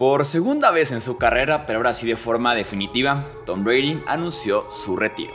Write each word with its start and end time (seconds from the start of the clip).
Por 0.00 0.24
segunda 0.24 0.70
vez 0.70 0.92
en 0.92 1.02
su 1.02 1.18
carrera, 1.18 1.66
pero 1.66 1.80
ahora 1.80 1.92
sí 1.92 2.08
de 2.08 2.16
forma 2.16 2.54
definitiva, 2.54 3.22
Tom 3.44 3.64
Brady 3.64 4.00
anunció 4.06 4.64
su 4.70 4.96
retiro. 4.96 5.34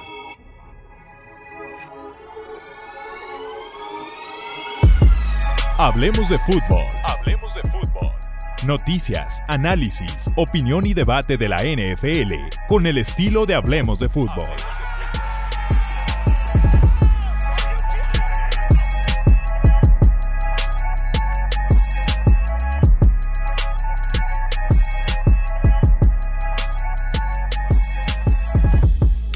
Hablemos 5.78 6.28
de 6.30 6.40
fútbol. 6.40 6.84
Hablemos 7.04 7.54
de 7.54 7.62
fútbol. 7.62 8.12
Noticias, 8.66 9.44
análisis, 9.48 10.32
opinión 10.36 10.88
y 10.88 10.96
debate 10.96 11.38
de 11.38 11.48
la 11.48 11.58
NFL 11.58 12.34
con 12.68 12.88
el 12.88 12.98
estilo 12.98 13.46
de 13.46 13.54
Hablemos 13.54 14.00
de 14.00 14.10
fútbol. 14.10 14.50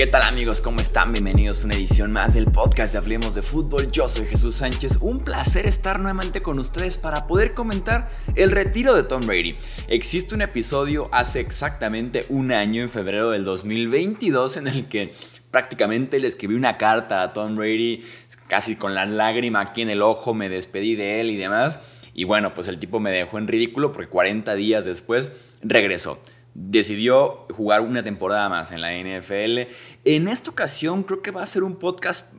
Tal 0.09 0.23
amigos? 0.23 0.59
¿Cómo 0.59 0.79
están? 0.79 1.11
Bienvenidos 1.11 1.61
a 1.61 1.65
una 1.67 1.75
edición 1.75 2.11
más 2.11 2.33
del 2.33 2.45
podcast 2.45 2.93
de 2.93 2.97
Hablemos 2.97 3.35
de 3.35 3.43
Fútbol. 3.43 3.91
Yo 3.91 4.07
soy 4.07 4.25
Jesús 4.25 4.55
Sánchez. 4.55 4.97
Un 5.01 5.19
placer 5.19 5.67
estar 5.67 5.99
nuevamente 5.99 6.41
con 6.41 6.57
ustedes 6.57 6.97
para 6.97 7.27
poder 7.27 7.53
comentar 7.53 8.09
el 8.33 8.49
retiro 8.49 8.95
de 8.95 9.03
Tom 9.03 9.21
Brady. 9.21 9.55
Existe 9.87 10.33
un 10.33 10.41
episodio 10.41 11.09
hace 11.11 11.41
exactamente 11.41 12.25
un 12.29 12.51
año, 12.51 12.81
en 12.81 12.89
febrero 12.89 13.29
del 13.29 13.43
2022, 13.43 14.57
en 14.57 14.67
el 14.67 14.87
que 14.87 15.13
prácticamente 15.51 16.17
le 16.17 16.27
escribí 16.27 16.55
una 16.55 16.79
carta 16.79 17.21
a 17.21 17.31
Tom 17.31 17.55
Brady, 17.55 18.03
casi 18.47 18.77
con 18.77 18.95
la 18.95 19.05
lágrima 19.05 19.61
aquí 19.61 19.83
en 19.83 19.91
el 19.91 20.01
ojo, 20.01 20.33
me 20.33 20.49
despedí 20.49 20.95
de 20.95 21.21
él 21.21 21.29
y 21.29 21.37
demás. 21.37 21.77
Y 22.15 22.23
bueno, 22.23 22.55
pues 22.55 22.67
el 22.67 22.79
tipo 22.79 22.99
me 22.99 23.11
dejó 23.11 23.37
en 23.37 23.47
ridículo 23.47 23.91
porque 23.91 24.09
40 24.09 24.55
días 24.55 24.85
después 24.85 25.29
regresó 25.61 26.19
decidió 26.67 27.45
jugar 27.53 27.81
una 27.81 28.03
temporada 28.03 28.49
más 28.49 28.71
en 28.71 28.81
la 28.81 28.91
NFL. 28.91 29.71
En 30.03 30.27
esta 30.27 30.51
ocasión 30.51 31.03
creo 31.03 31.21
que 31.21 31.31
va 31.31 31.41
a 31.41 31.45
ser 31.45 31.63
un 31.63 31.75
podcast 31.75 32.31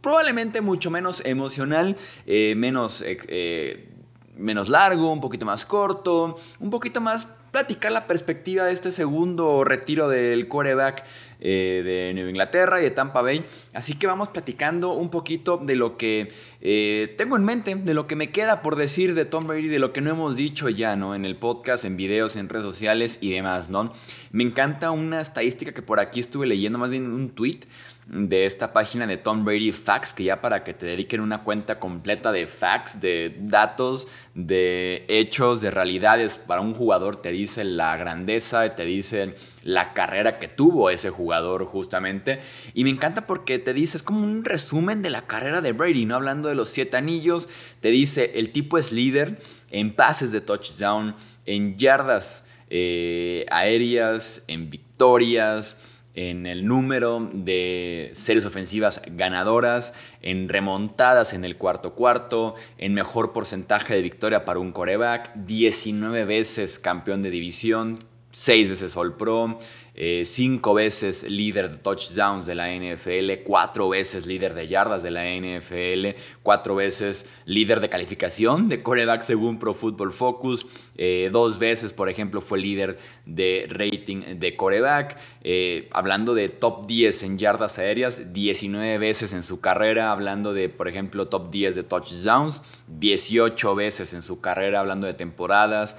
probablemente 0.00 0.60
mucho 0.60 0.90
menos 0.90 1.24
emocional, 1.24 1.96
eh, 2.26 2.54
menos, 2.56 3.02
eh, 3.02 3.18
eh, 3.28 3.88
menos 4.36 4.68
largo, 4.68 5.12
un 5.12 5.20
poquito 5.20 5.46
más 5.46 5.64
corto, 5.64 6.36
un 6.58 6.70
poquito 6.70 7.00
más 7.00 7.26
platicar 7.50 7.92
la 7.92 8.06
perspectiva 8.06 8.64
de 8.64 8.72
este 8.72 8.90
segundo 8.90 9.64
retiro 9.64 10.08
del 10.08 10.48
quarterback 10.48 11.04
eh, 11.40 11.82
de 11.84 12.14
Nueva 12.14 12.30
Inglaterra 12.30 12.80
y 12.80 12.84
de 12.84 12.90
Tampa 12.90 13.22
Bay. 13.22 13.44
Así 13.72 13.94
que 13.94 14.06
vamos 14.06 14.28
platicando 14.28 14.92
un 14.92 15.10
poquito 15.10 15.56
de 15.56 15.76
lo 15.76 15.96
que 15.96 16.28
eh, 16.60 17.14
tengo 17.16 17.36
en 17.36 17.44
mente, 17.44 17.74
de 17.74 17.94
lo 17.94 18.06
que 18.06 18.16
me 18.16 18.30
queda 18.30 18.62
por 18.62 18.76
decir 18.76 19.14
de 19.14 19.24
Tom 19.24 19.46
Brady, 19.46 19.68
de 19.68 19.78
lo 19.78 19.92
que 19.92 20.00
no 20.00 20.10
hemos 20.10 20.36
dicho 20.36 20.68
ya, 20.68 20.96
¿no? 20.96 21.14
En 21.14 21.24
el 21.24 21.36
podcast, 21.36 21.84
en 21.84 21.96
videos, 21.96 22.36
en 22.36 22.48
redes 22.48 22.64
sociales 22.64 23.18
y 23.20 23.32
demás, 23.32 23.70
¿no? 23.70 23.92
Me 24.32 24.44
encanta 24.44 24.90
una 24.90 25.20
estadística 25.20 25.72
que 25.72 25.82
por 25.82 26.00
aquí 26.00 26.20
estuve 26.20 26.46
leyendo, 26.46 26.78
más 26.78 26.90
bien 26.90 27.10
un 27.10 27.30
tweet 27.30 27.60
de 28.08 28.46
esta 28.46 28.72
página 28.72 29.06
de 29.06 29.18
Tom 29.18 29.44
Brady 29.44 29.70
Facts, 29.70 30.14
que 30.14 30.24
ya 30.24 30.40
para 30.40 30.64
que 30.64 30.72
te 30.72 30.86
dediquen 30.86 31.20
una 31.20 31.44
cuenta 31.44 31.78
completa 31.78 32.32
de 32.32 32.46
facts, 32.46 33.02
de 33.02 33.36
datos, 33.40 34.08
de 34.34 35.04
hechos, 35.08 35.60
de 35.60 35.70
realidades 35.70 36.38
para 36.38 36.62
un 36.62 36.72
jugador, 36.72 37.16
te 37.16 37.32
dice 37.32 37.64
la 37.64 37.94
grandeza, 37.98 38.74
te 38.74 38.86
dice 38.86 39.34
la 39.62 39.92
carrera 39.92 40.38
que 40.38 40.48
tuvo 40.48 40.88
ese 40.88 41.10
jugador 41.10 41.66
justamente. 41.66 42.40
Y 42.72 42.84
me 42.84 42.90
encanta 42.90 43.26
porque 43.26 43.58
te 43.58 43.74
dice, 43.74 43.98
es 43.98 44.02
como 44.02 44.24
un 44.24 44.42
resumen 44.42 45.02
de 45.02 45.10
la 45.10 45.26
carrera 45.26 45.60
de 45.60 45.72
Brady, 45.72 46.06
¿no? 46.06 46.14
Hablando 46.14 46.48
de 46.48 46.54
los 46.54 46.70
siete 46.70 46.96
anillos, 46.96 47.50
te 47.82 47.90
dice, 47.90 48.32
el 48.36 48.52
tipo 48.52 48.78
es 48.78 48.90
líder 48.90 49.38
en 49.70 49.94
pases 49.94 50.32
de 50.32 50.40
touchdown, 50.40 51.14
en 51.44 51.76
yardas 51.76 52.44
eh, 52.70 53.44
aéreas, 53.50 54.44
en 54.46 54.70
victorias 54.70 55.76
en 56.18 56.46
el 56.46 56.66
número 56.66 57.30
de 57.32 58.10
series 58.12 58.44
ofensivas 58.44 59.02
ganadoras, 59.12 59.94
en 60.20 60.48
remontadas 60.48 61.32
en 61.32 61.44
el 61.44 61.56
cuarto 61.56 61.94
cuarto, 61.94 62.56
en 62.76 62.92
mejor 62.92 63.32
porcentaje 63.32 63.94
de 63.94 64.02
victoria 64.02 64.44
para 64.44 64.58
un 64.58 64.72
coreback, 64.72 65.32
19 65.36 66.24
veces 66.24 66.80
campeón 66.80 67.22
de 67.22 67.30
división, 67.30 68.00
6 68.38 68.68
veces 68.68 68.96
All 68.96 69.16
Pro, 69.16 69.58
eh, 70.00 70.22
cinco 70.24 70.74
veces 70.74 71.28
líder 71.28 71.72
de 71.72 71.78
touchdowns 71.78 72.46
de 72.46 72.54
la 72.54 72.72
NFL, 72.72 73.42
cuatro 73.44 73.88
veces 73.88 74.28
líder 74.28 74.54
de 74.54 74.68
yardas 74.68 75.02
de 75.02 75.10
la 75.10 75.24
NFL, 75.26 76.16
cuatro 76.44 76.76
veces 76.76 77.26
líder 77.46 77.80
de 77.80 77.88
calificación 77.88 78.68
de 78.68 78.80
coreback 78.80 79.22
según 79.22 79.58
Pro 79.58 79.74
Football 79.74 80.12
Focus, 80.12 80.68
eh, 80.96 81.30
dos 81.32 81.58
veces, 81.58 81.92
por 81.92 82.08
ejemplo, 82.08 82.40
fue 82.40 82.60
líder 82.60 82.96
de 83.26 83.66
rating 83.68 84.38
de 84.38 84.54
coreback. 84.54 85.18
Eh, 85.42 85.88
hablando 85.90 86.32
de 86.32 86.48
top 86.48 86.86
10 86.86 87.24
en 87.24 87.38
yardas 87.38 87.80
aéreas, 87.80 88.32
19 88.32 88.98
veces 88.98 89.32
en 89.32 89.42
su 89.42 89.58
carrera, 89.58 90.12
hablando 90.12 90.52
de, 90.54 90.68
por 90.68 90.86
ejemplo, 90.86 91.26
top 91.26 91.50
10 91.50 91.74
de 91.74 91.82
touchdowns, 91.82 92.62
18 92.86 93.74
veces 93.74 94.14
en 94.14 94.22
su 94.22 94.40
carrera, 94.40 94.78
hablando 94.78 95.08
de 95.08 95.14
temporadas 95.14 95.96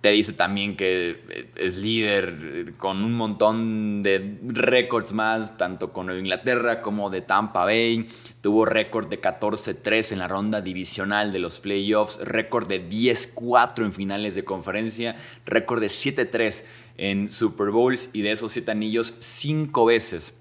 te 0.00 0.10
dice 0.10 0.34
también 0.34 0.76
que 0.76 1.22
eh, 1.28 1.50
es 1.56 1.78
líder 1.78 2.38
eh, 2.42 2.72
con 2.76 3.02
un 3.02 3.14
montón 3.14 4.02
de 4.02 4.38
récords 4.44 5.12
más, 5.12 5.56
tanto 5.56 5.92
con 5.92 6.16
Inglaterra 6.16 6.80
como 6.80 7.10
de 7.10 7.22
Tampa 7.22 7.64
Bay. 7.64 8.06
Tuvo 8.40 8.64
récord 8.64 9.08
de 9.08 9.20
14-3 9.20 10.12
en 10.12 10.20
la 10.20 10.28
ronda 10.28 10.60
divisional 10.60 11.32
de 11.32 11.40
los 11.40 11.58
playoffs, 11.58 12.20
récord 12.22 12.68
de 12.68 12.88
10-4 12.88 13.84
en 13.84 13.92
finales 13.92 14.34
de 14.36 14.44
conferencia, 14.44 15.16
récord 15.44 15.80
de 15.80 15.88
7-3 15.88 16.64
en 16.96 17.28
Super 17.28 17.70
Bowls 17.70 18.10
y 18.12 18.22
de 18.22 18.32
esos 18.32 18.52
7 18.52 18.70
anillos, 18.70 19.14
5 19.18 19.84
veces 19.84 20.34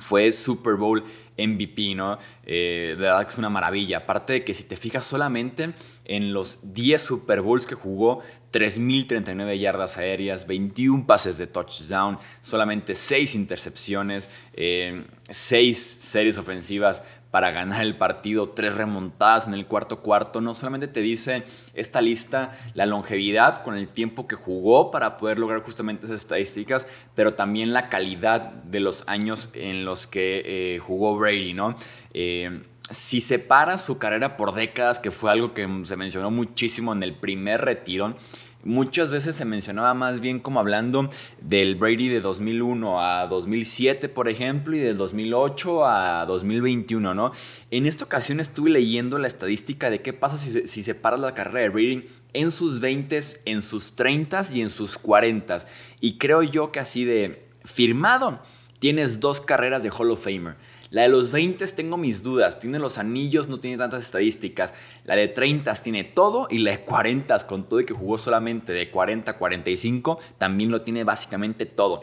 fue 0.00 0.32
Super 0.32 0.74
Bowl 0.74 1.04
MVP, 1.36 1.94
¿no? 1.94 2.18
Eh, 2.44 2.94
de 2.96 3.02
verdad 3.02 3.24
que 3.24 3.32
es 3.32 3.38
una 3.38 3.50
maravilla. 3.50 3.98
Aparte 3.98 4.34
de 4.34 4.44
que 4.44 4.54
si 4.54 4.64
te 4.64 4.76
fijas 4.76 5.04
solamente 5.04 5.74
en 6.04 6.32
los 6.32 6.60
10 6.62 7.00
Super 7.00 7.40
Bowls 7.40 7.66
que 7.66 7.74
jugó, 7.74 8.20
3.039 8.52 9.58
yardas 9.58 9.96
aéreas, 9.98 10.46
21 10.46 11.06
pases 11.06 11.38
de 11.38 11.46
touchdown, 11.46 12.18
solamente 12.42 12.94
6 12.94 13.34
intercepciones, 13.34 14.28
6 14.54 14.56
eh, 14.56 15.74
series 15.74 16.38
ofensivas 16.38 17.02
para 17.30 17.50
ganar 17.50 17.82
el 17.82 17.96
partido, 17.96 18.50
tres 18.50 18.74
remontadas 18.76 19.46
en 19.46 19.54
el 19.54 19.66
cuarto 19.66 20.00
cuarto. 20.00 20.40
No 20.40 20.54
solamente 20.54 20.88
te 20.88 21.00
dice 21.00 21.44
esta 21.74 22.00
lista 22.00 22.50
la 22.74 22.86
longevidad 22.86 23.62
con 23.62 23.76
el 23.76 23.88
tiempo 23.88 24.26
que 24.26 24.36
jugó 24.36 24.90
para 24.90 25.16
poder 25.16 25.38
lograr 25.38 25.62
justamente 25.62 26.06
esas 26.06 26.20
estadísticas, 26.20 26.86
pero 27.14 27.34
también 27.34 27.72
la 27.72 27.88
calidad 27.88 28.52
de 28.64 28.80
los 28.80 29.06
años 29.08 29.50
en 29.54 29.84
los 29.84 30.06
que 30.06 30.42
eh, 30.44 30.78
jugó 30.78 31.16
Brady, 31.16 31.54
¿no? 31.54 31.76
Eh, 32.12 32.62
si 32.90 33.20
separa 33.20 33.78
su 33.78 33.98
carrera 33.98 34.36
por 34.36 34.52
décadas, 34.52 34.98
que 34.98 35.12
fue 35.12 35.30
algo 35.30 35.54
que 35.54 35.68
se 35.84 35.96
mencionó 35.96 36.30
muchísimo 36.32 36.92
en 36.92 37.02
el 37.04 37.14
primer 37.14 37.60
retiro, 37.60 38.16
Muchas 38.62 39.10
veces 39.10 39.36
se 39.36 39.46
mencionaba 39.46 39.94
más 39.94 40.20
bien 40.20 40.38
como 40.38 40.60
hablando 40.60 41.08
del 41.40 41.76
Brady 41.76 42.08
de 42.08 42.20
2001 42.20 43.00
a 43.02 43.26
2007, 43.26 44.10
por 44.10 44.28
ejemplo, 44.28 44.76
y 44.76 44.80
del 44.80 44.98
2008 44.98 45.86
a 45.86 46.26
2021, 46.26 47.14
¿no? 47.14 47.32
En 47.70 47.86
esta 47.86 48.04
ocasión 48.04 48.38
estuve 48.38 48.68
leyendo 48.68 49.16
la 49.16 49.28
estadística 49.28 49.88
de 49.88 50.02
qué 50.02 50.12
pasa 50.12 50.36
si, 50.36 50.68
si 50.68 50.82
separas 50.82 51.20
la 51.20 51.34
carrera 51.34 51.60
de 51.60 51.68
Brady 51.70 52.04
en 52.34 52.50
sus 52.50 52.82
20s, 52.82 53.38
en 53.46 53.62
sus 53.62 53.96
30s 53.96 54.54
y 54.54 54.60
en 54.60 54.68
sus 54.68 55.00
40s. 55.00 55.66
Y 56.00 56.18
creo 56.18 56.42
yo 56.42 56.70
que 56.70 56.80
así 56.80 57.06
de 57.06 57.46
firmado 57.64 58.40
tienes 58.78 59.20
dos 59.20 59.40
carreras 59.40 59.82
de 59.82 59.90
Hall 59.90 60.10
of 60.10 60.22
Famer. 60.22 60.56
La 60.90 61.02
de 61.02 61.08
los 61.08 61.30
20 61.30 61.64
tengo 61.68 61.96
mis 61.96 62.24
dudas, 62.24 62.58
tiene 62.58 62.80
los 62.80 62.98
anillos, 62.98 63.46
no 63.46 63.60
tiene 63.60 63.76
tantas 63.76 64.02
estadísticas. 64.02 64.74
La 65.04 65.14
de 65.14 65.28
30 65.28 65.72
tiene 65.74 66.02
todo 66.02 66.48
y 66.50 66.58
la 66.58 66.72
de 66.72 66.80
40 66.80 67.46
con 67.46 67.68
todo 67.68 67.78
y 67.78 67.84
que 67.84 67.94
jugó 67.94 68.18
solamente 68.18 68.72
de 68.72 68.90
40 68.90 69.30
a 69.30 69.38
45 69.38 70.18
también 70.36 70.72
lo 70.72 70.82
tiene 70.82 71.04
básicamente 71.04 71.64
todo. 71.64 72.02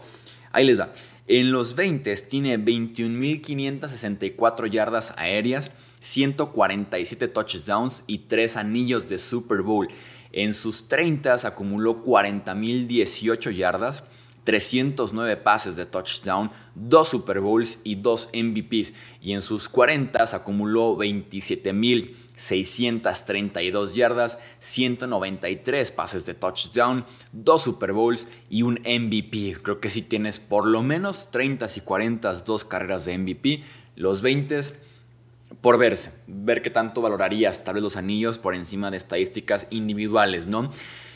Ahí 0.53 0.65
les 0.65 0.79
va. 0.79 0.94
En 1.27 1.51
los 1.51 1.75
20 1.75 2.15
tiene 2.29 2.57
21.564 2.57 4.69
yardas 4.69 5.13
aéreas, 5.17 5.73
147 6.00 7.27
touchdowns 7.27 8.06
y 8.07 8.19
3 8.19 8.56
anillos 8.56 9.09
de 9.09 9.17
Super 9.17 9.63
Bowl. 9.63 9.89
En 10.31 10.53
sus 10.53 10.88
30 10.88 11.33
acumuló 11.45 12.06
40.018 12.06 13.51
yardas, 13.51 14.06
309 14.47 15.35
pases 15.35 15.75
de 15.75 15.85
touchdown, 15.85 16.49
2 16.75 17.05
Super 17.05 17.41
Bowls 17.41 17.81
y 17.83 17.95
2 17.95 18.29
MVPs. 18.33 18.94
Y 19.21 19.33
en 19.33 19.41
sus 19.41 19.67
40 19.67 20.23
acumuló 20.33 20.95
27.632 20.95 23.95
yardas, 23.95 24.39
193 24.59 25.91
pases 25.91 26.25
de 26.25 26.33
touchdown, 26.33 27.03
2 27.33 27.61
Super 27.61 27.91
Bowls 27.91 28.29
y 28.49 28.61
un 28.61 28.75
MVP. 28.75 29.57
Creo 29.61 29.81
que 29.81 29.89
si 29.89 30.01
tienes 30.01 30.39
por 30.39 30.65
lo 30.65 30.81
menos 30.81 31.29
30 31.29 31.65
y 31.75 31.81
40, 31.81 32.31
dos 32.45 32.63
carreras 32.63 33.03
de 33.03 33.17
MVP. 33.17 33.63
Los 33.97 34.21
20 34.21 34.61
por 35.59 35.77
verse, 35.77 36.13
ver 36.25 36.61
qué 36.61 36.69
tanto 36.69 37.01
valorarías 37.01 37.65
tal 37.65 37.75
vez 37.75 37.83
los 37.83 37.97
anillos 37.97 38.39
por 38.39 38.55
encima 38.55 38.91
de 38.91 38.97
estadísticas 38.97 39.67
individuales, 39.71 40.47
¿no? 40.47 40.71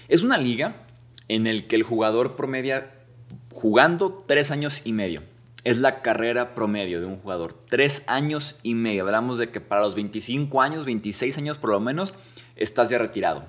Es 0.09 0.21
una 0.21 0.37
liga 0.37 0.85
en 1.29 1.45
la 1.45 1.61
que 1.61 1.77
el 1.77 1.83
jugador 1.83 2.35
promedia 2.35 2.97
jugando 3.53 4.23
tres 4.25 4.51
años 4.51 4.81
y 4.85 4.93
medio. 4.93 5.23
Es 5.63 5.79
la 5.79 6.01
carrera 6.01 6.55
promedio 6.55 6.99
de 6.99 7.05
un 7.05 7.19
jugador. 7.19 7.53
Tres 7.53 8.03
años 8.07 8.59
y 8.63 8.73
medio. 8.73 9.03
Hablamos 9.03 9.37
de 9.37 9.49
que 9.49 9.61
para 9.61 9.81
los 9.81 9.93
25 9.93 10.61
años, 10.61 10.85
26 10.85 11.37
años 11.37 11.57
por 11.59 11.69
lo 11.69 11.79
menos, 11.79 12.15
estás 12.55 12.89
ya 12.89 12.97
retirado. 12.97 13.45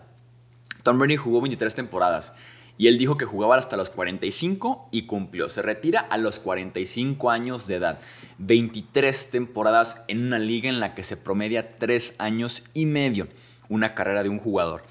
Tom 0.82 0.99
Brady 0.99 1.16
jugó 1.16 1.40
23 1.40 1.75
temporadas. 1.75 2.34
Y 2.76 2.88
él 2.88 2.99
dijo 2.99 3.16
que 3.16 3.25
jugaba 3.25 3.56
hasta 3.56 3.76
los 3.76 3.90
45 3.90 4.88
y 4.90 5.06
cumplió. 5.06 5.49
Se 5.49 5.62
retira 5.62 6.00
a 6.00 6.19
los 6.19 6.38
45 6.40 7.31
años 7.31 7.66
de 7.66 7.76
edad. 7.76 7.98
23 8.38 9.31
temporadas 9.31 10.05
en 10.08 10.26
una 10.26 10.38
liga 10.38 10.69
en 10.69 10.81
la 10.81 10.94
que 10.94 11.02
se 11.02 11.16
promedia 11.16 11.78
3 11.78 12.16
años 12.19 12.64
y 12.75 12.87
medio 12.87 13.28
una 13.69 13.94
carrera 13.94 14.22
de 14.22 14.28
un 14.28 14.38
jugador. 14.38 14.82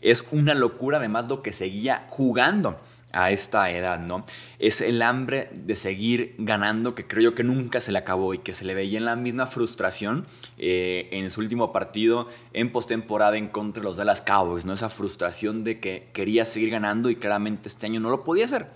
Es 0.00 0.28
una 0.32 0.54
locura 0.54 0.98
además 0.98 1.28
lo 1.28 1.42
que 1.42 1.52
seguía 1.52 2.06
jugando 2.08 2.80
a 3.12 3.30
esta 3.30 3.70
edad, 3.70 3.98
¿no? 3.98 4.24
Es 4.58 4.80
el 4.80 5.02
hambre 5.02 5.50
de 5.54 5.74
seguir 5.74 6.34
ganando 6.38 6.94
que 6.94 7.06
creo 7.06 7.30
yo 7.30 7.34
que 7.34 7.44
nunca 7.44 7.80
se 7.80 7.92
le 7.92 7.98
acabó 7.98 8.34
y 8.34 8.38
que 8.38 8.52
se 8.52 8.64
le 8.64 8.74
veía 8.74 8.98
en 8.98 9.04
la 9.04 9.16
misma 9.16 9.46
frustración 9.46 10.26
eh, 10.58 11.08
en 11.12 11.30
su 11.30 11.40
último 11.40 11.72
partido 11.72 12.28
en 12.52 12.70
postemporada 12.72 13.36
en 13.36 13.48
contra 13.48 13.80
de 13.80 13.88
los 13.88 13.96
Dallas 13.96 14.22
Cowboys, 14.22 14.64
¿no? 14.64 14.72
Esa 14.72 14.88
frustración 14.88 15.64
de 15.64 15.80
que 15.80 16.08
quería 16.12 16.44
seguir 16.44 16.70
ganando 16.70 17.10
y 17.10 17.16
claramente 17.16 17.68
este 17.68 17.86
año 17.86 18.00
no 18.00 18.10
lo 18.10 18.24
podía 18.24 18.44
hacer 18.44 18.68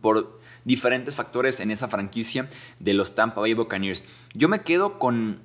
por 0.00 0.40
diferentes 0.64 1.16
factores 1.16 1.60
en 1.60 1.70
esa 1.70 1.88
franquicia 1.88 2.48
de 2.78 2.94
los 2.94 3.14
Tampa 3.14 3.40
Bay 3.40 3.54
Buccaneers. 3.54 4.04
Yo 4.32 4.48
me 4.48 4.62
quedo 4.62 4.98
con 4.98 5.40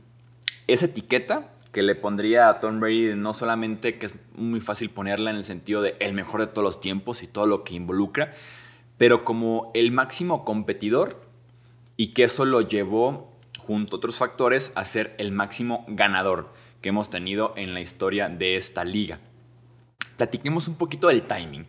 esa 0.68 0.86
etiqueta 0.86 1.52
que 1.72 1.84
le 1.84 1.96
pondría 1.96 2.50
a 2.50 2.60
Tom 2.60 2.80
Brady 2.80 3.16
no 3.16 3.34
solamente 3.34 3.98
que 3.98 4.08
es 4.08 4.16
muy 4.36 4.60
fácil 4.60 4.90
ponerla 4.90 5.30
en 5.30 5.38
el 5.38 5.44
sentido 5.44 5.82
de 5.82 5.96
el 6.00 6.14
mejor 6.14 6.42
de 6.42 6.48
todos 6.48 6.64
los 6.64 6.82
tiempos 6.82 7.22
y 7.24 7.28
todo 7.28 7.46
lo 7.46 7.64
que 7.64 7.76
involucra, 7.76 8.34
pero 8.98 9.24
como 9.24 9.72
el 9.74 9.92
máximo 9.92 10.44
competidor 10.46 11.22
y 11.96 12.08
que 12.08 12.24
eso 12.24 12.46
lo 12.46 12.62
llevó 12.62 13.32
junto 13.58 13.96
a 13.96 13.98
otros 13.98 14.18
factores 14.18 14.72
a 14.76 14.84
ser 14.86 15.16
el 15.20 15.32
máximo 15.32 15.86
ganador 15.88 16.52
que 16.82 16.90
hemos 16.90 17.10
tenido 17.10 17.54
en 17.56 17.74
la 17.74 17.82
historia 17.82 18.30
de 18.30 18.56
esta 18.56 18.84
liga. 18.84 19.20
Platiquemos 20.18 20.68
un 20.68 20.76
poquito 20.76 21.08
del 21.08 21.22
timing. 21.22 21.66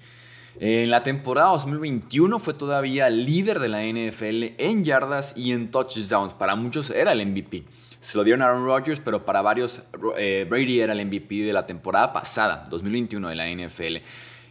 En 0.58 0.90
la 0.90 1.02
temporada 1.02 1.50
2021 1.50 2.38
fue 2.38 2.54
todavía 2.54 3.08
líder 3.08 3.60
de 3.60 3.68
la 3.68 3.82
NFL 3.82 4.54
en 4.58 4.84
yardas 4.84 5.34
y 5.36 5.52
en 5.52 5.70
touchdowns. 5.70 6.34
Para 6.34 6.54
muchos 6.56 6.90
era 6.90 7.12
el 7.12 7.24
MVP. 7.26 7.64
Se 8.00 8.16
lo 8.18 8.24
dieron 8.24 8.42
a 8.42 8.46
Aaron 8.46 8.64
Rodgers, 8.64 9.00
pero 9.00 9.24
para 9.24 9.42
varios 9.42 9.84
eh, 10.16 10.46
Brady 10.48 10.80
era 10.80 10.92
el 10.92 11.06
MVP 11.06 11.42
de 11.42 11.52
la 11.52 11.66
temporada 11.66 12.12
pasada, 12.12 12.64
2021 12.68 13.28
de 13.28 13.36
la 13.36 13.48
NFL. 13.48 13.96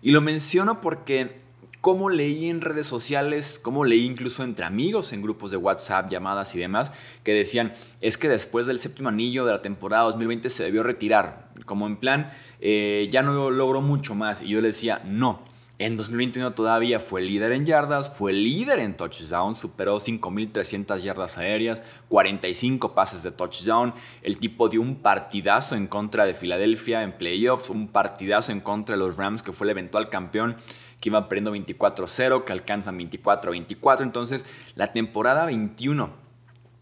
Y 0.02 0.12
lo 0.12 0.22
menciono 0.22 0.80
porque 0.82 1.42
como 1.82 2.10
leí 2.10 2.50
en 2.50 2.62
redes 2.62 2.88
sociales, 2.88 3.60
como 3.62 3.86
leí 3.86 4.06
incluso 4.06 4.44
entre 4.44 4.66
amigos 4.66 5.14
en 5.14 5.22
grupos 5.22 5.52
de 5.52 5.58
WhatsApp, 5.58 6.10
llamadas 6.10 6.54
y 6.56 6.60
demás, 6.60 6.92
que 7.24 7.34
decían, 7.34 7.74
es 8.02 8.18
que 8.18 8.28
después 8.28 8.68
del 8.68 8.80
séptimo 8.80 9.10
anillo 9.10 9.46
de 9.46 9.54
la 9.54 9.62
temporada 9.62 10.04
2020 10.04 10.50
se 10.50 10.64
debió 10.64 10.84
retirar, 10.84 11.50
como 11.66 11.88
en 11.88 11.98
plan, 11.98 12.30
eh, 12.60 13.08
ya 13.10 13.24
no 13.24 13.50
logró 13.50 13.82
mucho 13.82 14.14
más. 14.14 14.42
Y 14.42 14.50
yo 14.50 14.62
le 14.62 14.68
decía, 14.68 15.02
no, 15.06 15.42
en 15.80 15.96
2021 15.96 16.52
todavía 16.52 17.00
fue 17.00 17.22
líder 17.22 17.54
en 17.54 17.66
yardas, 17.66 18.14
fue 18.14 18.34
líder 18.34 18.80
en 18.80 18.98
touchdown, 18.98 19.56
superó 19.56 19.96
5.300 19.96 21.00
yardas 21.00 21.38
aéreas, 21.38 21.82
45 22.10 22.94
pases 22.94 23.24
de 23.24 23.32
touchdown. 23.32 23.94
El 24.22 24.40
tipo 24.40 24.68
dio 24.68 24.82
un 24.82 24.98
partidazo 24.98 25.78
en 25.78 25.88
contra 25.88 26.26
de 26.26 26.34
Filadelfia 26.34 27.02
en 27.02 27.14
playoffs, 27.14 27.70
un 27.70 27.88
partidazo 27.88 28.52
en 28.52 28.60
contra 28.60 28.98
de 28.98 29.00
los 29.00 29.16
Rams, 29.16 29.42
que 29.42 29.54
fue 29.54 29.68
el 29.68 29.72
eventual 29.72 30.10
campeón, 30.10 30.58
que 31.00 31.08
iba 31.08 31.30
perdiendo 31.30 31.56
24-0, 31.56 32.44
que 32.44 32.52
alcanzan 32.52 33.00
24-24. 33.00 34.02
Entonces, 34.02 34.46
la 34.76 34.88
temporada 34.88 35.46
21 35.46 36.28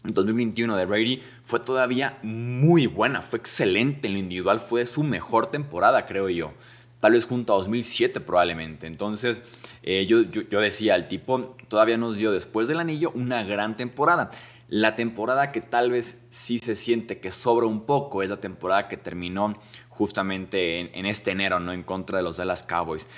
2021 0.04 0.76
de 0.76 0.86
Brady 0.86 1.22
fue 1.44 1.60
todavía 1.60 2.18
muy 2.22 2.86
buena, 2.86 3.22
fue 3.22 3.38
excelente 3.38 4.08
en 4.08 4.14
lo 4.14 4.18
individual, 4.18 4.58
fue 4.58 4.86
su 4.86 5.02
mejor 5.02 5.48
temporada, 5.48 6.06
creo 6.06 6.28
yo 6.28 6.52
tal 7.00 7.12
vez 7.12 7.26
junto 7.26 7.52
a 7.52 7.56
2007 7.56 8.20
probablemente. 8.20 8.86
Entonces 8.86 9.42
eh, 9.82 10.06
yo, 10.06 10.22
yo, 10.22 10.60
decía, 10.60 10.94
el 10.94 11.08
tipo 11.08 11.56
todavía 11.68 11.96
nos 11.96 12.16
dio 12.16 12.32
después 12.32 12.68
del 12.68 12.80
anillo 12.80 13.10
una 13.14 13.42
gran 13.42 13.76
temporada. 13.76 14.30
La 14.68 14.96
temporada 14.96 15.50
que 15.50 15.60
tal 15.60 15.90
vez 15.90 16.26
sí 16.28 16.58
se 16.58 16.76
siente 16.76 17.20
que 17.20 17.30
sobra 17.30 17.66
un 17.66 17.86
poco 17.86 18.22
es 18.22 18.28
la 18.28 18.36
temporada 18.36 18.86
que 18.86 18.98
terminó 18.98 19.58
justamente 19.88 20.80
en, 20.80 20.90
en 20.92 21.06
este 21.06 21.30
enero, 21.30 21.58
¿no? 21.58 21.72
En 21.72 21.82
contra 21.82 22.18
de 22.18 22.24
los 22.24 22.36
Dallas 22.36 22.62
Cowboys. 22.62 23.08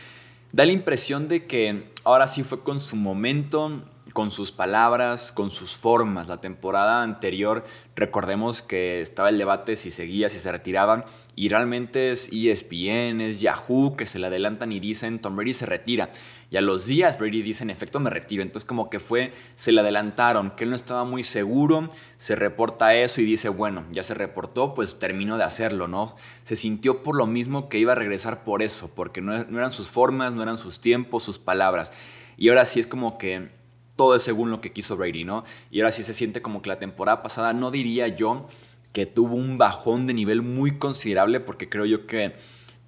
Da 0.52 0.64
la 0.64 0.72
impresión 0.72 1.28
de 1.28 1.46
que 1.46 1.90
ahora 2.04 2.26
sí 2.26 2.42
fue 2.42 2.60
con 2.62 2.80
su 2.80 2.96
momento, 2.96 3.84
con 4.12 4.30
sus 4.30 4.52
palabras, 4.52 5.32
con 5.32 5.50
sus 5.50 5.76
formas. 5.76 6.28
La 6.28 6.40
temporada 6.40 7.02
anterior, 7.02 7.64
recordemos 7.94 8.62
que 8.62 9.00
estaba 9.00 9.28
el 9.28 9.38
debate 9.38 9.76
si 9.76 9.90
seguía, 9.90 10.28
si 10.28 10.38
se 10.38 10.50
retiraban, 10.50 11.04
y 11.36 11.48
realmente 11.48 12.10
es 12.10 12.30
ESPN, 12.32 13.20
es 13.20 13.40
Yahoo 13.40 13.96
que 13.96 14.06
se 14.06 14.18
le 14.18 14.26
adelantan 14.26 14.72
y 14.72 14.80
dicen 14.80 15.20
Tom 15.20 15.36
Brady 15.36 15.54
se 15.54 15.66
retira. 15.66 16.10
Y 16.50 16.56
a 16.56 16.60
los 16.60 16.86
días 16.86 17.18
Brady 17.18 17.42
dice 17.42 17.62
en 17.62 17.70
efecto 17.70 18.00
me 18.00 18.10
retiro. 18.10 18.42
Entonces 18.42 18.66
como 18.66 18.90
que 18.90 18.98
fue, 18.98 19.32
se 19.54 19.72
le 19.72 19.80
adelantaron, 19.80 20.50
que 20.50 20.64
él 20.64 20.70
no 20.70 20.76
estaba 20.76 21.04
muy 21.04 21.22
seguro, 21.22 21.88
se 22.16 22.34
reporta 22.34 22.94
eso 22.94 23.20
y 23.20 23.24
dice, 23.24 23.48
bueno, 23.48 23.84
ya 23.92 24.02
se 24.02 24.14
reportó, 24.14 24.74
pues 24.74 24.98
termino 24.98 25.38
de 25.38 25.44
hacerlo, 25.44 25.86
¿no? 25.88 26.16
Se 26.44 26.56
sintió 26.56 27.02
por 27.02 27.16
lo 27.16 27.26
mismo 27.26 27.68
que 27.68 27.78
iba 27.78 27.92
a 27.92 27.96
regresar 27.96 28.42
por 28.42 28.62
eso, 28.62 28.92
porque 28.94 29.20
no, 29.20 29.44
no 29.44 29.58
eran 29.58 29.72
sus 29.72 29.90
formas, 29.90 30.34
no 30.34 30.42
eran 30.42 30.56
sus 30.56 30.80
tiempos, 30.80 31.22
sus 31.22 31.38
palabras. 31.38 31.92
Y 32.36 32.48
ahora 32.48 32.64
sí 32.64 32.80
es 32.80 32.86
como 32.86 33.18
que 33.18 33.59
todo 34.00 34.14
es 34.14 34.22
según 34.22 34.50
lo 34.50 34.62
que 34.62 34.72
quiso 34.72 34.96
Brady, 34.96 35.24
¿no? 35.24 35.44
Y 35.70 35.80
ahora 35.80 35.90
sí 35.90 36.04
se 36.04 36.14
siente 36.14 36.40
como 36.40 36.62
que 36.62 36.70
la 36.70 36.78
temporada 36.78 37.22
pasada, 37.22 37.52
no 37.52 37.70
diría 37.70 38.08
yo 38.08 38.48
que 38.94 39.04
tuvo 39.04 39.36
un 39.36 39.58
bajón 39.58 40.06
de 40.06 40.14
nivel 40.14 40.40
muy 40.40 40.78
considerable, 40.78 41.38
porque 41.38 41.68
creo 41.68 41.84
yo 41.84 42.06
que 42.06 42.32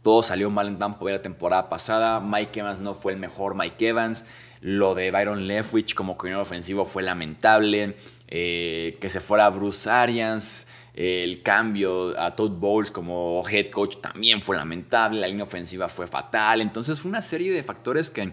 todo 0.01 0.23
salió 0.23 0.49
mal 0.49 0.69
en 0.69 0.79
Tampa 0.79 1.05
Bay 1.05 1.13
la 1.13 1.21
temporada 1.21 1.69
pasada. 1.69 2.19
Mike 2.21 2.61
Evans 2.61 2.81
no 2.81 2.95
fue 2.95 3.13
el 3.13 3.19
mejor 3.19 3.55
Mike 3.55 3.89
Evans. 3.89 4.25
Lo 4.63 4.95
de 4.95 5.11
Byron 5.11 5.47
Leftwich 5.47 5.95
como 5.95 6.17
coordinador 6.17 6.47
ofensivo 6.47 6.87
fue 6.87 7.03
lamentable. 7.03 7.95
Eh, 8.29 8.97
que 8.99 9.11
se 9.11 9.21
fuera 9.21 9.51
Bruce 9.51 9.91
Arians. 9.91 10.67
el 10.95 11.43
cambio 11.43 12.19
a 12.19 12.35
Todd 12.35 12.53
Bowles 12.53 12.91
como 12.91 13.43
head 13.47 13.71
coach 13.71 13.99
también 14.01 14.41
fue 14.41 14.57
lamentable. 14.57 15.21
La 15.21 15.27
línea 15.27 15.45
ofensiva 15.45 15.91
fue 15.91 16.07
fatal. 16.07 16.63
Entonces 16.63 16.99
fue 16.99 17.11
una 17.11 17.21
serie 17.21 17.53
de 17.53 17.63
factores 17.63 18.09
que 18.09 18.33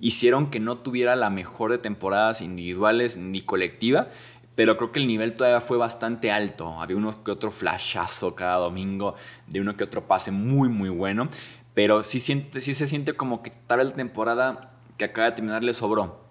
hicieron 0.00 0.50
que 0.50 0.60
no 0.60 0.78
tuviera 0.78 1.16
la 1.16 1.30
mejor 1.30 1.70
de 1.70 1.78
temporadas 1.78 2.42
individuales 2.42 3.16
ni 3.16 3.40
colectiva, 3.40 4.08
pero 4.54 4.76
creo 4.76 4.90
que 4.90 5.00
el 5.00 5.06
nivel 5.06 5.34
todavía 5.34 5.60
fue 5.60 5.76
bastante 5.76 6.32
alto. 6.32 6.80
Había 6.80 6.96
uno 6.96 7.22
que 7.22 7.30
otro 7.30 7.50
flashazo 7.50 8.34
cada 8.34 8.56
domingo, 8.56 9.14
de 9.46 9.60
uno 9.60 9.76
que 9.76 9.84
otro 9.84 10.06
pase 10.06 10.30
muy, 10.30 10.68
muy 10.68 10.88
bueno, 10.88 11.28
pero 11.74 12.02
sí, 12.02 12.20
siente, 12.20 12.60
sí 12.60 12.74
se 12.74 12.86
siente 12.86 13.12
como 13.12 13.42
que 13.42 13.50
tal 13.66 13.78
vez 13.78 13.90
la 13.90 13.96
temporada 13.96 14.72
que 14.96 15.04
acaba 15.04 15.26
de 15.26 15.36
terminar 15.36 15.62
le 15.62 15.74
sobró. 15.74 16.24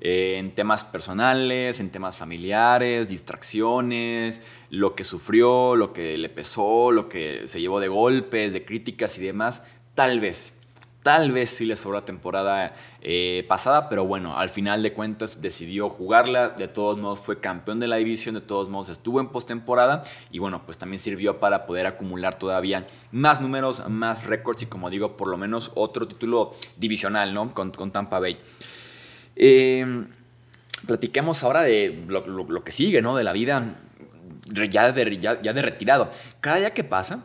Eh, 0.00 0.36
en 0.38 0.54
temas 0.54 0.84
personales, 0.84 1.80
en 1.80 1.90
temas 1.90 2.16
familiares, 2.16 3.08
distracciones, 3.08 4.42
lo 4.70 4.94
que 4.94 5.02
sufrió, 5.02 5.74
lo 5.74 5.92
que 5.92 6.16
le 6.16 6.28
pesó, 6.28 6.92
lo 6.92 7.08
que 7.08 7.48
se 7.48 7.60
llevó 7.60 7.80
de 7.80 7.88
golpes, 7.88 8.52
de 8.52 8.64
críticas 8.64 9.18
y 9.18 9.26
demás, 9.26 9.64
tal 9.94 10.20
vez. 10.20 10.54
Tal 11.02 11.30
vez 11.30 11.50
sí 11.50 11.64
le 11.64 11.76
sobró 11.76 12.02
temporada 12.02 12.74
eh, 13.00 13.44
pasada, 13.48 13.88
pero 13.88 14.04
bueno, 14.04 14.36
al 14.36 14.48
final 14.48 14.82
de 14.82 14.92
cuentas 14.92 15.40
decidió 15.40 15.88
jugarla. 15.88 16.50
De 16.50 16.66
todos 16.66 16.98
modos 16.98 17.20
fue 17.20 17.40
campeón 17.40 17.78
de 17.78 17.86
la 17.86 17.96
división, 17.96 18.34
de 18.34 18.40
todos 18.40 18.68
modos 18.68 18.88
estuvo 18.88 19.20
en 19.20 19.28
postemporada 19.28 20.02
y 20.32 20.40
bueno, 20.40 20.62
pues 20.64 20.76
también 20.76 20.98
sirvió 20.98 21.38
para 21.38 21.66
poder 21.66 21.86
acumular 21.86 22.34
todavía 22.34 22.86
más 23.12 23.40
números, 23.40 23.88
más 23.88 24.26
récords 24.26 24.64
y 24.64 24.66
como 24.66 24.90
digo, 24.90 25.16
por 25.16 25.28
lo 25.28 25.36
menos 25.36 25.70
otro 25.76 26.08
título 26.08 26.54
divisional, 26.76 27.32
¿no? 27.32 27.54
Con, 27.54 27.70
Tampa 27.92 28.18
Bay. 28.18 28.36
Eh, 29.36 30.04
platiquemos 30.84 31.44
ahora 31.44 31.62
de 31.62 32.04
lo, 32.08 32.64
que 32.64 32.72
sigue, 32.72 33.02
¿no? 33.02 33.16
De 33.16 33.22
la 33.22 33.32
vida 33.32 33.76
ya 34.68 34.90
de, 34.90 35.18
ya 35.18 35.52
de 35.52 35.62
retirado. 35.62 36.10
Cada 36.40 36.56
día 36.56 36.74
que 36.74 36.82
pasa 36.82 37.24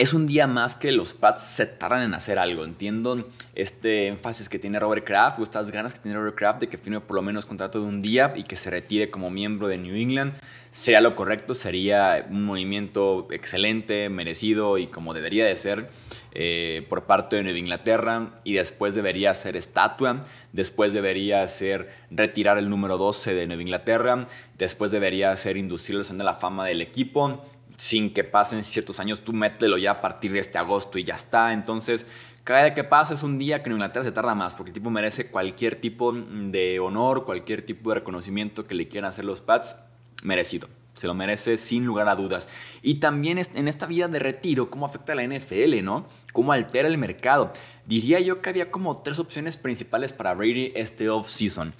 es 0.00 0.14
un 0.14 0.26
día 0.26 0.46
más 0.46 0.76
que 0.76 0.92
los 0.92 1.12
Pats 1.12 1.42
se 1.42 1.66
tardan 1.66 2.00
en 2.00 2.14
hacer 2.14 2.38
algo. 2.38 2.64
Entiendo 2.64 3.28
este 3.54 4.06
énfasis 4.06 4.48
que 4.48 4.58
tiene 4.58 4.80
Robert 4.80 5.04
Kraft 5.04 5.38
o 5.38 5.42
estas 5.42 5.70
ganas 5.70 5.92
que 5.92 6.00
tiene 6.00 6.16
Robert 6.16 6.36
Kraft 6.36 6.60
de 6.60 6.68
que 6.68 6.78
firme 6.78 7.00
por 7.00 7.16
lo 7.16 7.20
menos 7.20 7.44
contrato 7.44 7.82
de 7.82 7.86
un 7.86 8.00
día 8.00 8.32
y 8.34 8.44
que 8.44 8.56
se 8.56 8.70
retire 8.70 9.10
como 9.10 9.28
miembro 9.28 9.68
de 9.68 9.76
New 9.76 9.94
England. 9.94 10.32
Sería 10.70 11.02
lo 11.02 11.14
correcto, 11.14 11.52
sería 11.52 12.26
un 12.30 12.46
movimiento 12.46 13.28
excelente, 13.30 14.08
merecido 14.08 14.78
y 14.78 14.86
como 14.86 15.12
debería 15.12 15.44
de 15.44 15.54
ser 15.54 15.90
eh, 16.32 16.86
por 16.88 17.04
parte 17.04 17.36
de 17.36 17.42
Nueva 17.42 17.58
Inglaterra. 17.58 18.40
Y 18.42 18.54
después 18.54 18.94
debería 18.94 19.34
ser 19.34 19.54
estatua, 19.54 20.24
después 20.54 20.94
debería 20.94 21.46
ser 21.46 21.90
retirar 22.10 22.56
el 22.56 22.70
número 22.70 22.96
12 22.96 23.34
de 23.34 23.46
Nueva 23.46 23.60
Inglaterra, 23.60 24.26
después 24.56 24.92
debería 24.92 25.36
ser 25.36 25.58
inducir 25.58 25.96
el 25.96 26.16
de 26.16 26.24
la 26.24 26.34
fama 26.36 26.64
del 26.64 26.80
equipo 26.80 27.44
sin 27.80 28.12
que 28.12 28.24
pasen 28.24 28.62
ciertos 28.62 29.00
años, 29.00 29.24
tú 29.24 29.32
mételo 29.32 29.78
ya 29.78 29.92
a 29.92 30.00
partir 30.02 30.32
de 30.34 30.38
este 30.38 30.58
agosto 30.58 30.98
y 30.98 31.04
ya 31.04 31.14
está. 31.14 31.54
Entonces, 31.54 32.06
cada 32.44 32.64
día 32.64 32.74
que 32.74 32.84
pasa 32.84 33.14
es 33.14 33.22
un 33.22 33.38
día 33.38 33.62
que 33.62 33.70
en 33.70 33.76
Inglaterra 33.76 34.04
se 34.04 34.12
tarda 34.12 34.34
más, 34.34 34.54
porque 34.54 34.68
el 34.68 34.74
tipo 34.74 34.90
merece 34.90 35.28
cualquier 35.30 35.76
tipo 35.76 36.12
de 36.12 36.78
honor, 36.78 37.24
cualquier 37.24 37.64
tipo 37.64 37.88
de 37.88 37.94
reconocimiento 37.94 38.66
que 38.66 38.74
le 38.74 38.86
quieran 38.86 39.08
hacer 39.08 39.24
los 39.24 39.40
Pats, 39.40 39.78
merecido. 40.22 40.68
Se 40.92 41.06
lo 41.06 41.14
merece 41.14 41.56
sin 41.56 41.86
lugar 41.86 42.10
a 42.10 42.16
dudas. 42.16 42.50
Y 42.82 42.96
también 42.96 43.38
en 43.38 43.66
esta 43.66 43.86
vida 43.86 44.08
de 44.08 44.18
retiro, 44.18 44.68
cómo 44.68 44.84
afecta 44.84 45.14
a 45.14 45.16
la 45.16 45.24
NFL, 45.24 45.82
¿no? 45.82 46.06
Cómo 46.34 46.52
altera 46.52 46.86
el 46.86 46.98
mercado. 46.98 47.50
Diría 47.86 48.20
yo 48.20 48.42
que 48.42 48.50
había 48.50 48.70
como 48.70 49.00
tres 49.00 49.18
opciones 49.18 49.56
principales 49.56 50.12
para 50.12 50.34
Brady 50.34 50.72
este 50.74 51.08
off-season. 51.08 51.72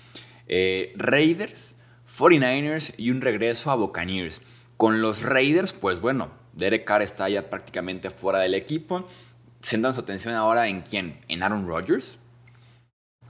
Eh, 0.49 0.95
Raiders, 0.97 1.75
49ers 2.09 2.95
y 2.97 3.11
un 3.11 3.21
regreso 3.21 3.71
a 3.71 3.75
Buccaneers. 3.75 4.41
Con 4.81 5.03
los 5.03 5.25
Raiders, 5.25 5.75
pues 5.75 6.01
bueno, 6.01 6.31
Derek 6.55 6.87
Carr 6.87 7.03
está 7.03 7.29
ya 7.29 7.51
prácticamente 7.51 8.09
fuera 8.09 8.39
del 8.39 8.55
equipo. 8.55 9.07
Centran 9.61 9.93
su 9.93 10.01
atención 10.01 10.33
ahora 10.33 10.69
en 10.69 10.81
quién? 10.81 11.21
¿En 11.29 11.43
Aaron 11.43 11.69
Rodgers? 11.69 12.19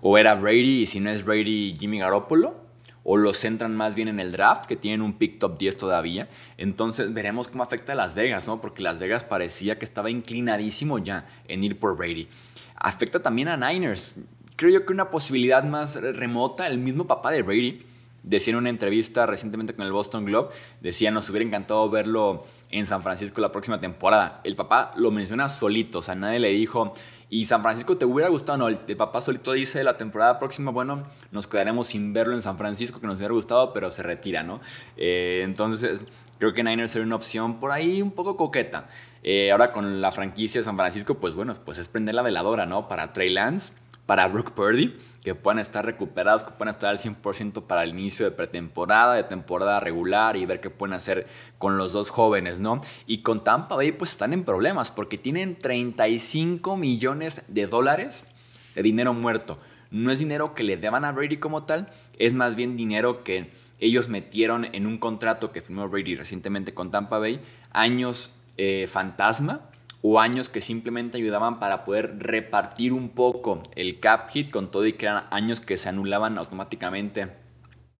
¿O 0.00 0.16
era 0.16 0.36
Brady 0.36 0.82
y 0.82 0.86
si 0.86 1.00
no 1.00 1.10
es 1.10 1.24
Brady, 1.24 1.74
Jimmy 1.76 1.98
Garoppolo? 1.98 2.54
¿O 3.02 3.16
lo 3.16 3.34
centran 3.34 3.74
más 3.74 3.96
bien 3.96 4.06
en 4.06 4.20
el 4.20 4.30
draft, 4.30 4.66
que 4.66 4.76
tienen 4.76 5.02
un 5.02 5.14
pick 5.14 5.40
top 5.40 5.58
10 5.58 5.76
todavía? 5.76 6.28
Entonces 6.56 7.12
veremos 7.12 7.48
cómo 7.48 7.64
afecta 7.64 7.94
a 7.94 7.96
Las 7.96 8.14
Vegas, 8.14 8.46
¿no? 8.46 8.60
Porque 8.60 8.80
Las 8.80 9.00
Vegas 9.00 9.24
parecía 9.24 9.76
que 9.76 9.84
estaba 9.84 10.08
inclinadísimo 10.08 11.00
ya 11.00 11.26
en 11.48 11.64
ir 11.64 11.80
por 11.80 11.96
Brady. 11.96 12.28
Afecta 12.76 13.22
también 13.22 13.48
a 13.48 13.56
Niners. 13.56 14.20
Creo 14.54 14.70
yo 14.70 14.86
que 14.86 14.92
una 14.92 15.10
posibilidad 15.10 15.64
más 15.64 15.96
remota, 15.96 16.68
el 16.68 16.78
mismo 16.78 17.08
papá 17.08 17.32
de 17.32 17.42
Brady, 17.42 17.89
Decía 18.22 18.52
en 18.52 18.58
una 18.58 18.70
entrevista 18.70 19.26
recientemente 19.26 19.74
con 19.74 19.86
el 19.86 19.92
Boston 19.92 20.24
Globe, 20.24 20.50
decía, 20.80 21.10
nos 21.10 21.28
hubiera 21.30 21.46
encantado 21.46 21.88
verlo 21.88 22.44
en 22.70 22.86
San 22.86 23.02
Francisco 23.02 23.40
la 23.40 23.50
próxima 23.50 23.80
temporada. 23.80 24.40
El 24.44 24.56
papá 24.56 24.92
lo 24.96 25.10
menciona 25.10 25.48
solito, 25.48 26.00
o 26.00 26.02
sea, 26.02 26.14
nadie 26.14 26.38
le 26.38 26.50
dijo, 26.50 26.92
¿y 27.30 27.46
San 27.46 27.62
Francisco 27.62 27.96
te 27.96 28.04
hubiera 28.04 28.28
gustado? 28.28 28.58
No, 28.58 28.68
el, 28.68 28.76
papá 28.78 29.20
solito 29.20 29.52
dice, 29.52 29.82
la 29.84 29.96
temporada 29.96 30.38
próxima, 30.38 30.70
bueno, 30.70 31.06
nos 31.30 31.46
quedaremos 31.46 31.86
sin 31.86 32.12
verlo 32.12 32.34
en 32.34 32.42
San 32.42 32.58
Francisco, 32.58 33.00
que 33.00 33.06
nos 33.06 33.18
hubiera 33.18 33.32
gustado, 33.32 33.72
pero 33.72 33.90
se 33.90 34.02
retira, 34.02 34.42
¿no? 34.42 34.60
Eh, 34.96 35.40
entonces, 35.42 36.04
creo 36.38 36.52
que 36.52 36.62
Niners 36.62 36.90
sería 36.90 37.06
una 37.06 37.16
opción 37.16 37.58
por 37.58 37.70
ahí 37.70 38.02
un 38.02 38.10
poco 38.10 38.36
coqueta. 38.36 38.88
Eh, 39.22 39.50
ahora 39.50 39.72
con 39.72 40.00
la 40.00 40.12
franquicia 40.12 40.60
de 40.60 40.64
San 40.64 40.76
Francisco, 40.76 41.14
pues 41.14 41.34
bueno, 41.34 41.54
pues 41.64 41.78
es 41.78 41.88
prender 41.88 42.14
la 42.14 42.22
veladora, 42.22 42.66
¿no? 42.66 42.88
Para 42.88 43.12
Trey 43.12 43.30
Lance 43.30 43.74
para 44.10 44.26
Brooke 44.26 44.50
Purdy, 44.50 44.96
que 45.22 45.36
puedan 45.36 45.60
estar 45.60 45.86
recuperados, 45.86 46.42
que 46.42 46.50
puedan 46.50 46.74
estar 46.74 46.90
al 46.90 46.98
100% 46.98 47.62
para 47.68 47.84
el 47.84 47.90
inicio 47.90 48.26
de 48.26 48.32
pretemporada, 48.32 49.14
de 49.14 49.22
temporada 49.22 49.78
regular 49.78 50.36
y 50.36 50.46
ver 50.46 50.60
qué 50.60 50.68
pueden 50.68 50.94
hacer 50.94 51.28
con 51.58 51.76
los 51.76 51.92
dos 51.92 52.10
jóvenes, 52.10 52.58
¿no? 52.58 52.78
Y 53.06 53.22
con 53.22 53.44
Tampa 53.44 53.76
Bay 53.76 53.92
pues 53.92 54.10
están 54.10 54.32
en 54.32 54.42
problemas 54.42 54.90
porque 54.90 55.16
tienen 55.16 55.56
35 55.56 56.76
millones 56.76 57.44
de 57.46 57.68
dólares 57.68 58.26
de 58.74 58.82
dinero 58.82 59.14
muerto. 59.14 59.60
No 59.92 60.10
es 60.10 60.18
dinero 60.18 60.56
que 60.56 60.64
le 60.64 60.76
deban 60.76 61.04
a 61.04 61.12
Brady 61.12 61.36
como 61.36 61.62
tal, 61.62 61.88
es 62.18 62.34
más 62.34 62.56
bien 62.56 62.76
dinero 62.76 63.22
que 63.22 63.52
ellos 63.78 64.08
metieron 64.08 64.64
en 64.72 64.88
un 64.88 64.98
contrato 64.98 65.52
que 65.52 65.62
firmó 65.62 65.88
Brady 65.88 66.16
recientemente 66.16 66.74
con 66.74 66.90
Tampa 66.90 67.20
Bay, 67.20 67.40
años 67.70 68.34
eh, 68.56 68.88
fantasma, 68.88 69.69
o 70.02 70.20
años 70.20 70.48
que 70.48 70.60
simplemente 70.60 71.18
ayudaban 71.18 71.58
para 71.58 71.84
poder 71.84 72.18
repartir 72.18 72.92
un 72.92 73.10
poco 73.10 73.62
el 73.74 74.00
cap 74.00 74.30
hit 74.30 74.50
con 74.50 74.70
todo 74.70 74.86
y 74.86 74.94
que 74.94 75.06
eran 75.06 75.24
años 75.30 75.60
que 75.60 75.76
se 75.76 75.88
anulaban 75.88 76.38
automáticamente 76.38 77.28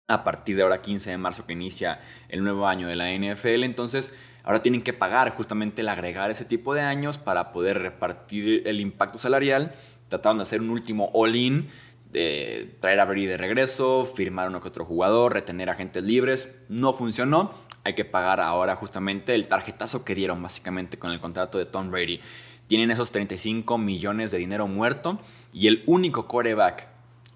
a 0.09 0.25
partir 0.25 0.57
de 0.57 0.62
ahora 0.62 0.83
15 0.83 1.11
de 1.11 1.19
marzo 1.19 1.47
que 1.47 1.52
inicia 1.52 2.00
el 2.28 2.42
nuevo 2.42 2.66
año 2.66 2.88
de 2.88 2.97
la 2.97 3.12
NFL. 3.12 3.64
Entonces 3.64 4.14
ahora 4.42 4.62
tienen 4.62 4.83
que 4.83 4.92
pagar 4.92 5.30
justamente 5.30 5.83
el 5.83 5.88
agregar 5.88 6.30
ese 6.30 6.45
tipo 6.45 6.75
de 6.75 6.80
años 6.80 7.19
para 7.19 7.52
poder 7.52 7.78
repartir 7.78 8.66
el 8.66 8.80
impacto 8.80 9.19
salarial. 9.19 9.75
Trataron 10.09 10.38
de 10.38 10.42
hacer 10.42 10.61
un 10.61 10.71
último 10.71 11.11
all-in 11.14 11.69
de 12.12 12.76
traer 12.81 13.00
a 13.00 13.05
Brady 13.05 13.26
de 13.26 13.37
regreso, 13.37 14.05
firmar 14.05 14.49
uno 14.49 14.61
que 14.61 14.69
otro 14.69 14.85
jugador, 14.85 15.33
retener 15.33 15.71
agentes 15.71 16.05
libres. 16.05 16.55
No 16.69 16.93
funcionó 16.93 17.52
hay 17.85 17.95
que 17.95 18.05
pagar 18.05 18.40
ahora 18.40 18.76
justamente 18.76 19.35
el 19.35 19.49
tarjetazo 19.49 20.05
que 20.05 20.14
dieron 20.14 20.43
básicamente 20.43 20.99
con 20.99 21.12
el 21.12 21.21
contrato 21.21 21.59
de 21.59 21.67
Tom 21.67 21.90
Brady. 21.90 22.21
Tienen 22.67 22.90
esos 22.90 23.11
35 23.11 23.79
millones 23.79 24.31
de 24.31 24.38
dinero 24.38 24.67
muerto 24.67 25.19
y 25.52 25.67
el 25.67 25.83
único 25.87 26.29
coreback 26.29 26.88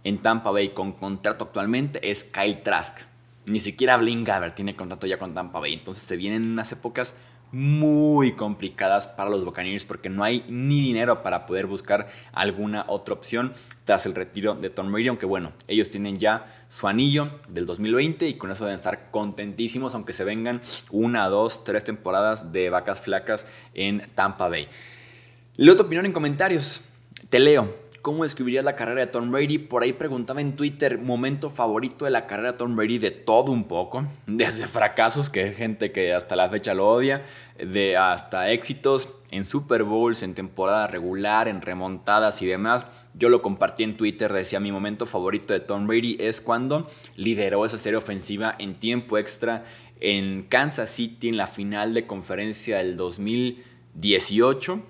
en 0.05 0.21
Tampa 0.21 0.51
Bay 0.51 0.71
con 0.71 0.93
contrato 0.93 1.45
actualmente 1.45 2.11
es 2.11 2.25
Kyle 2.25 2.63
Trask. 2.63 2.99
Ni 3.47 3.59
siquiera 3.59 3.97
Blaine 3.97 4.25
Gabbert 4.25 4.55
tiene 4.55 4.77
contrato 4.77 5.07
ya 5.07 5.19
con 5.19 5.35
Tampa 5.35 5.61
Bay. 5.61 5.75
Entonces 5.75 6.05
se 6.05 6.17
vienen 6.17 6.45
unas 6.45 6.71
épocas 6.73 7.17
muy 7.55 8.33
complicadas 8.33 9.07
para 9.07 9.31
los 9.31 9.45
Buccaneers 9.45 9.87
porque 9.87 10.11
no 10.11 10.25
hay 10.25 10.45
ni 10.49 10.81
dinero 10.83 11.23
para 11.23 11.47
poder 11.47 11.67
buscar 11.67 12.09
alguna 12.33 12.85
otra 12.89 13.15
opción 13.15 13.55
tras 13.85 14.07
el 14.07 14.15
retiro 14.15 14.55
de 14.55 14.71
Tom 14.71 14.91
Brady, 14.91 15.09
aunque 15.09 15.25
bueno, 15.25 15.53
ellos 15.69 15.89
tienen 15.89 16.17
ya 16.17 16.47
su 16.69 16.89
anillo 16.89 17.31
del 17.49 17.65
2020 17.65 18.27
y 18.27 18.35
con 18.35 18.51
eso 18.51 18.65
deben 18.65 18.75
estar 18.75 19.11
contentísimos 19.13 19.95
aunque 19.95 20.13
se 20.13 20.25
vengan 20.25 20.61
una, 20.91 21.29
dos, 21.29 21.63
tres 21.63 21.85
temporadas 21.85 22.53
de 22.53 22.71
vacas 22.71 23.01
flacas 23.01 23.47
en 23.73 24.11
Tampa 24.17 24.49
Bay. 24.49 24.67
Leo 25.57 25.77
tu 25.77 25.85
opinión 25.85 26.07
en 26.07 26.13
comentarios. 26.13 26.81
Te 27.29 27.39
leo. 27.39 27.84
¿Cómo 28.05 28.25
describirías 28.25 28.67
la 28.67 28.77
carrera 28.77 29.01
de 29.01 29.07
Tom 29.07 29.33
Brady? 29.33 29.57
Por 29.57 29.83
ahí 29.83 29.95
preguntaba 29.95 30.43
en 30.43 30.57
Twitter, 30.57 30.99
momento 30.99 31.49
favorito 31.49 32.05
de 32.05 32.11
la 32.11 32.27
carrera 32.27 32.53
de 32.53 32.59
Tom 32.59 32.77
Brady, 32.77 32.99
de 32.99 33.11
todo 33.11 33.51
un 33.51 33.65
poco, 33.65 34.05
desde 34.27 34.67
fracasos, 34.67 35.31
que 35.31 35.45
hay 35.45 35.55
gente 35.55 35.91
que 35.91 36.13
hasta 36.13 36.37
la 36.37 36.51
fecha 36.51 36.75
lo 36.75 36.87
odia, 36.87 37.23
de 37.57 37.97
hasta 37.97 38.51
éxitos 38.51 39.09
en 39.31 39.47
Super 39.47 39.85
Bowls, 39.85 40.23
en 40.23 40.35
temporada 40.35 40.87
regular, 40.87 41.49
en 41.49 41.63
remontadas 41.63 42.43
y 42.43 42.47
demás. 42.47 42.85
Yo 43.15 43.31
lo 43.31 43.41
compartí 43.41 43.85
en 43.85 43.97
Twitter, 43.97 44.31
decía 44.31 44.61
mi 44.61 44.71
momento 44.71 45.07
favorito 45.07 45.55
de 45.55 45.61
Tom 45.61 45.87
Brady 45.87 46.19
es 46.21 46.43
cuando 46.43 46.91
lideró 47.17 47.65
esa 47.65 47.79
serie 47.79 47.97
ofensiva 47.97 48.55
en 48.59 48.75
tiempo 48.75 49.17
extra 49.17 49.65
en 50.01 50.43
Kansas 50.43 50.91
City 50.91 51.31
en 51.31 51.39
la 51.39 51.47
final 51.47 51.95
de 51.95 52.07
conferencia 52.07 52.77
del 52.77 52.99
2018 52.99 54.83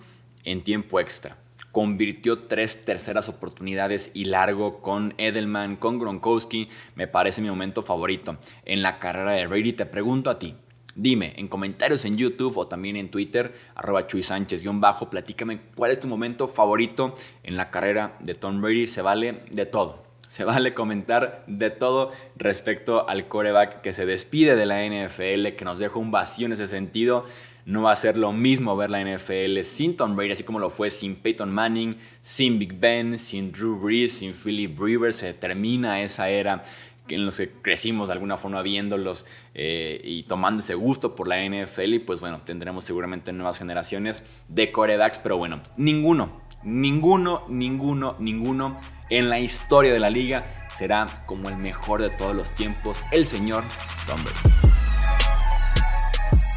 en 0.42 0.64
tiempo 0.64 0.99
extra 0.99 1.43
convirtió 1.74 2.38
tres 2.38 2.84
terceras 2.84 3.28
oportunidades 3.28 4.12
y 4.14 4.26
largo 4.26 4.80
con 4.80 5.12
Edelman, 5.18 5.74
con 5.74 5.98
Gronkowski. 5.98 6.68
Me 6.94 7.08
parece 7.08 7.42
mi 7.42 7.50
momento 7.50 7.82
favorito 7.82 8.38
en 8.64 8.80
la 8.80 9.00
carrera 9.00 9.32
de 9.32 9.48
Brady. 9.48 9.72
Te 9.72 9.84
pregunto 9.84 10.30
a 10.30 10.38
ti. 10.38 10.54
Dime 10.94 11.34
en 11.36 11.48
comentarios 11.48 12.04
en 12.04 12.16
YouTube 12.16 12.56
o 12.58 12.68
también 12.68 12.94
en 12.94 13.10
Twitter, 13.10 13.52
arroba 13.74 14.06
Chuy 14.06 14.22
Sánchez-bajo, 14.22 15.10
platícame 15.10 15.62
cuál 15.74 15.90
es 15.90 15.98
tu 15.98 16.06
momento 16.06 16.46
favorito 16.46 17.12
en 17.42 17.56
la 17.56 17.72
carrera 17.72 18.16
de 18.20 18.36
Tom 18.36 18.60
Brady. 18.60 18.86
Se 18.86 19.02
vale 19.02 19.42
de 19.50 19.66
todo. 19.66 20.04
Se 20.28 20.44
vale 20.44 20.74
comentar 20.74 21.42
de 21.48 21.70
todo 21.70 22.10
respecto 22.36 23.08
al 23.08 23.26
coreback 23.26 23.80
que 23.80 23.92
se 23.92 24.06
despide 24.06 24.54
de 24.54 24.66
la 24.66 24.84
NFL, 24.84 25.56
que 25.56 25.64
nos 25.64 25.80
deja 25.80 25.98
un 25.98 26.12
vacío 26.12 26.46
en 26.46 26.52
ese 26.52 26.68
sentido. 26.68 27.24
No 27.66 27.83
va 27.83 27.92
a 27.92 27.97
ser 27.97 28.18
lo 28.18 28.33
mismo 28.33 28.76
ver 28.76 28.90
la 28.90 29.02
NFL 29.02 29.61
sin 29.62 29.97
Tom 29.97 30.16
Brady, 30.16 30.33
así 30.33 30.44
como 30.44 30.59
lo 30.59 30.68
fue 30.68 30.90
sin 30.90 31.16
Peyton 31.16 31.50
Manning, 31.50 31.97
sin 32.21 32.59
Big 32.59 32.78
Ben, 32.78 33.18
sin 33.18 33.52
Drew 33.52 33.78
Brees, 33.78 34.12
sin 34.12 34.35
Philip 34.35 34.78
Rivers. 34.78 35.16
Se 35.16 35.33
termina 35.33 36.02
esa 36.02 36.28
era 36.28 36.61
en 37.09 37.25
los 37.25 37.37
que 37.37 37.50
crecimos 37.50 38.09
de 38.09 38.14
alguna 38.14 38.37
forma 38.37 38.62
viéndolos 38.62 39.26
eh, 39.54 40.00
y 40.04 40.25
tomando 40.25 40.61
ese 40.61 40.75
gusto 40.75 41.14
por 41.14 41.28
la 41.28 41.42
NFL. 41.42 41.94
Y 41.94 41.99
pues 42.00 42.21
bueno, 42.21 42.40
tendremos 42.44 42.85
seguramente 42.85 43.33
nuevas 43.33 43.59
generaciones 43.59 44.23
de 44.49 44.71
corebacks, 44.73 45.18
pero 45.18 45.37
bueno, 45.37 45.61
ninguno, 45.76 46.40
ninguno, 46.62 47.44
ninguno, 47.49 48.16
ninguno 48.18 48.78
en 49.11 49.28
la 49.28 49.40
historia 49.40 49.92
de 49.92 50.00
la 50.00 50.11
liga 50.11 50.66
será 50.71 51.25
como 51.26 51.49
el 51.49 51.56
mejor 51.56 52.02
de 52.02 52.11
todos 52.11 52.35
los 52.35 52.52
tiempos, 52.52 53.04
el 53.12 53.26
señor 53.26 53.64
Tom 54.06 54.21
Brady. 54.23 54.73